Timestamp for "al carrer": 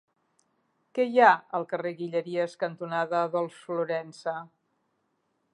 1.59-1.91